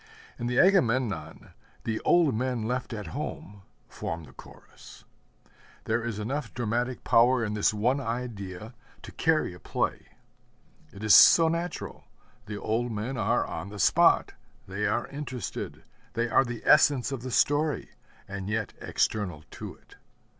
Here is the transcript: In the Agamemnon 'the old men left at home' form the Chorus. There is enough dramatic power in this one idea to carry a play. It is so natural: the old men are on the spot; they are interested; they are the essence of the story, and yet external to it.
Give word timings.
In 0.39 0.47
the 0.47 0.57
Agamemnon 0.59 1.51
'the 1.83 1.99
old 1.99 2.33
men 2.33 2.63
left 2.63 2.91
at 2.91 3.13
home' 3.15 3.61
form 3.87 4.23
the 4.23 4.33
Chorus. 4.33 5.05
There 5.83 6.03
is 6.03 6.17
enough 6.17 6.51
dramatic 6.55 7.03
power 7.03 7.45
in 7.45 7.53
this 7.53 7.71
one 7.71 7.99
idea 7.99 8.73
to 9.03 9.11
carry 9.11 9.53
a 9.53 9.59
play. 9.59 10.07
It 10.91 11.03
is 11.03 11.13
so 11.13 11.49
natural: 11.49 12.05
the 12.47 12.57
old 12.57 12.91
men 12.91 13.15
are 13.15 13.45
on 13.45 13.69
the 13.69 13.77
spot; 13.77 14.33
they 14.67 14.87
are 14.87 15.05
interested; 15.09 15.83
they 16.13 16.27
are 16.27 16.45
the 16.45 16.63
essence 16.65 17.11
of 17.11 17.21
the 17.21 17.29
story, 17.29 17.89
and 18.27 18.49
yet 18.49 18.73
external 18.81 19.43
to 19.51 19.75
it. 19.75 19.97